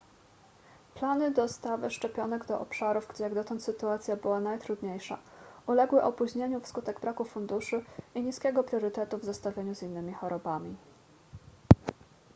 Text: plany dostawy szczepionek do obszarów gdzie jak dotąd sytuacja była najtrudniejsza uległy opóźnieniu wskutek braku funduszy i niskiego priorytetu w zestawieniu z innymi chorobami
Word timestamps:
plany 0.93 1.31
dostawy 1.31 1.91
szczepionek 1.91 2.45
do 2.45 2.59
obszarów 2.61 3.07
gdzie 3.07 3.23
jak 3.23 3.33
dotąd 3.35 3.63
sytuacja 3.63 4.15
była 4.15 4.39
najtrudniejsza 4.39 5.19
uległy 5.67 6.03
opóźnieniu 6.03 6.59
wskutek 6.61 6.99
braku 6.99 7.25
funduszy 7.25 7.83
i 8.15 8.21
niskiego 8.21 8.63
priorytetu 8.63 9.17
w 9.17 9.25
zestawieniu 9.25 9.75
z 9.75 9.83
innymi 9.83 10.13
chorobami 10.13 10.75